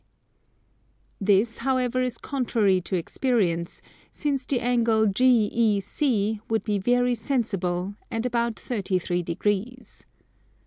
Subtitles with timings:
[1.19, 8.25] This, however, is contrary to experience, since the angle GEC would be very sensible, and
[8.25, 10.07] about 33 degrees.